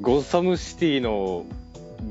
[0.00, 1.46] ゴッサムシティの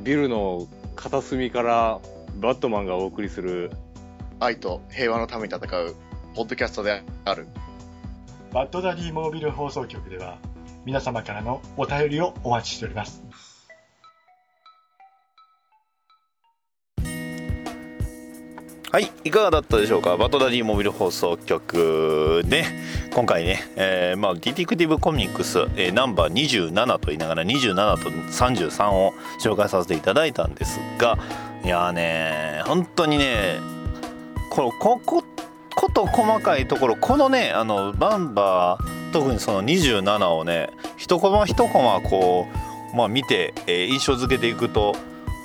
[0.03, 1.99] ビルの片隅から
[2.36, 3.72] バットマンがお送りする
[4.40, 5.96] 愛と平和のために戦う
[6.36, 7.48] ポッドキャストである。
[8.52, 10.38] バットダディモービル放送局では
[10.86, 13.24] 皆様からのお便りをお待ちしております。
[18.92, 20.18] はいいかがだったでしょうか？
[20.18, 22.64] バトダディモビル放送局で
[23.12, 26.34] 今回ね、えーまあ、ディティクティブコミックス、えーナンバー
[26.72, 31.18] 27と言いながら27と33を紹介させていただいたんですが
[31.64, 33.59] いやーね本当にね
[34.49, 35.24] こここ
[35.76, 42.47] こと細かいところこのねあのバンバー特にその27をね一コマ一コマこ
[42.93, 44.95] う、まあ、見て、えー印象付けていくと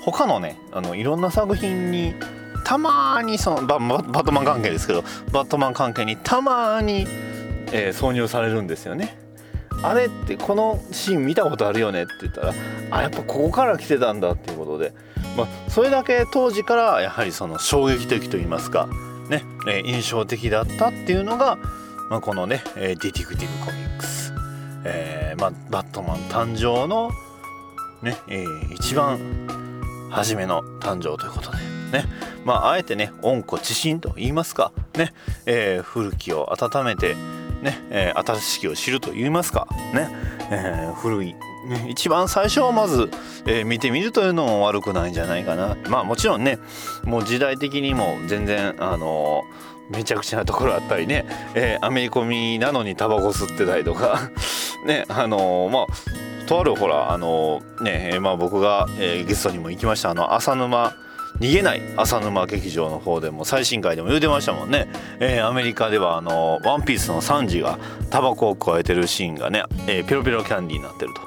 [0.05, 2.15] 他のねあのいろんな作品に
[2.65, 5.03] たまにそのバババットマン関係ですけど
[5.33, 7.07] バットマン関係にたまに、
[7.73, 9.19] えー挿入されるんですよね。
[9.83, 12.55] あれってこのシーン見たことあるよねって言ったら
[12.91, 14.93] あやっぱここから来てたんだっていうことで、
[15.37, 18.89] まあ、それだけ当時からやはりその衝撃的といいますか、
[19.29, 21.59] ねえ印象的だったっていうのが、
[22.11, 24.33] まあ、このね、えディティクティブコミックス、
[24.85, 27.11] えーまあ、バットマン誕生の、
[28.03, 29.19] ねえー一番
[30.11, 31.59] 初めの誕生ということで
[31.93, 32.05] ね。
[32.45, 35.13] まああえてね温故知新と言いますかね、
[35.45, 37.15] えー古きを温めて
[37.63, 40.09] ね、えー新しきを知ると言いますかね、
[40.51, 41.35] えー古い
[41.69, 43.11] ね、一番最初をまず、
[43.47, 45.77] えー見てみるというのも悪くないんじゃないかな。
[45.89, 46.59] まあもちろんね
[47.05, 54.31] もう時代的にも全然あのーめちゃくちゃなところあったりね、えーアメリコミなのにタバコ吸ってたりとか。
[54.87, 55.87] ねあのーまあ
[56.47, 60.95] とあるほらあのね、えまあ僕が、えゲストにも行きましたあの浅沼
[61.41, 64.89] 逃げない浅沼劇場の方でも最新回でも言うてましたもんね、
[65.21, 67.79] えーアメリカではあのワンピースのサンジが
[68.11, 71.21] タバコを加えてるシーンがね、えーピロピロキャンディーになってると。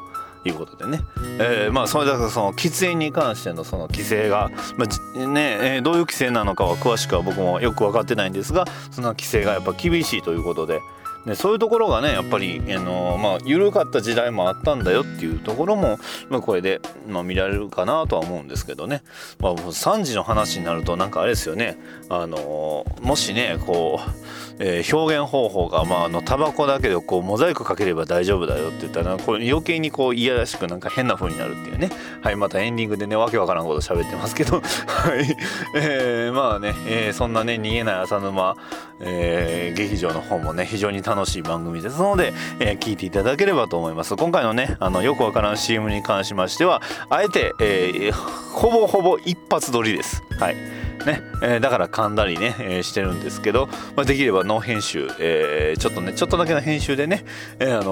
[0.50, 1.02] いうことでね、
[1.40, 10.82] えーまあそれだからその喫煙に関してのその規制が、まあねえーどういう規制なのかは詳しくは僕もよく分かってないんですがその規制がやっぱ厳しいということで
[11.26, 16.00] でそういうところがねやっぱりあの、まあ、緩かった時代もあったんだよっていうところも、
[16.30, 19.04] まあ、これで、まあ、見られるかなとは思うんですけどね、
[19.40, 21.78] まあ、3時の話になるとなんかあれですよね。
[22.10, 24.12] あのもしねこう、
[24.60, 31.90] えー表現方法が、まあ、あのタバコだけでこうモザイクかければ大丈夫だよって言ったらこれ余計にこう嫌らしくなんか変な風になるっていうね。
[32.22, 34.62] はいまたエンディングでねわけわからんこと喋ってますけど。
[34.88, 35.38] はい、
[35.76, 38.56] えーまあね、えーそんなね逃げない浅沼、
[39.00, 44.16] えー劇場の方もね非常に楽楽しい番組ですので、えー聞いていただければと思います。
[44.16, 50.24] 今回のねあのよくわからん CM に関しましてはあえて、えーほぼほぼ一発撮りです。
[50.40, 50.56] はい。
[50.56, 51.22] ね。
[51.44, 57.26] えーだから噛んだりね、えーしてるんですけど、まあ、できればノー編集、えーちょっとねちょっとだけの編集でね、
[57.60, 57.92] えーあの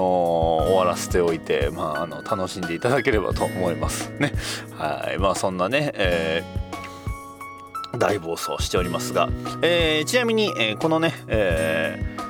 [0.64, 4.10] 終わらせておいて、まあ、あの楽しんでいただければと思います。
[4.18, 4.32] ね。
[4.78, 5.18] はい。
[5.18, 6.60] まあそんなね、えー
[7.98, 9.28] 大暴走しておりますが、
[9.62, 12.29] えーちなみに、えーこのね、えー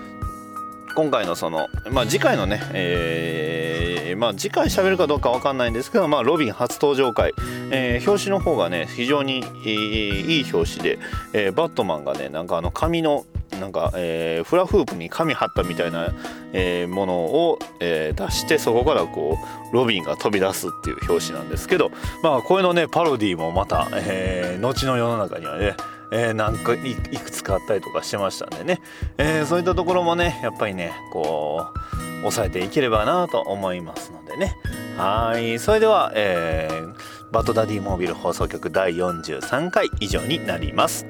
[0.95, 7.33] 今回のその、まあ、次回のね、えーまあ、次回喋るかどうかわかんないんですけど、まあ、ロビン初登場回、
[7.71, 10.99] えー表紙の方がね非常にいい表紙で、
[11.33, 13.25] えーバットマンがねなんかあの紙の
[13.61, 16.09] なんか、えーフラフープに紙貼ったみたいな、
[16.53, 19.39] えーものを、えー出してそこからこ
[19.73, 21.91] うロビンが飛び出すっていう表紙なんですけど
[22.23, 25.77] まあこれのねパロディーもまた、えー後の世の中にはね
[26.13, 28.81] えーなんかいいくつかあったりとかしてましたんでね、
[29.19, 34.57] えーそういったところもねやっぱりねこう抑えていければなと思いますのでね。
[34.97, 35.59] はい。
[35.59, 36.95] それでは、えー
[37.33, 41.07] バトダディモービル放送局第43回以上になります。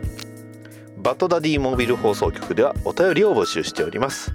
[0.99, 4.31] バトダディモービル放送局ではお便りを募集しております。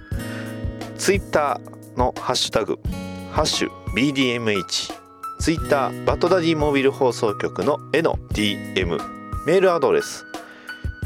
[0.98, 2.80] ツイッターのハッシュタグ
[3.30, 4.92] ハッシュ BDMH
[5.38, 8.98] ツイッターバトダディモービル放送局のへの DM
[9.46, 10.26] メールアドレス。